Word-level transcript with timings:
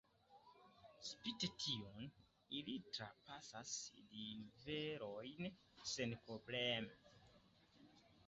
Spite 1.07 1.47
tion, 1.63 2.05
ili 2.59 2.77
trapasas 2.95 3.73
riverojn 4.15 5.49
senprobleme. 5.93 6.97